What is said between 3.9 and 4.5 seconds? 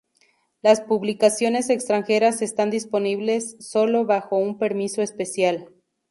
bajo